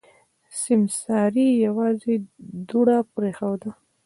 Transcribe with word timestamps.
سيمسارې 0.61 1.47
يوازې 1.65 2.13
دوړه 2.69 2.97
پرېښوده. 3.15 3.69